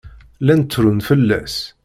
[0.41, 1.55] Llan ttrun fell-as.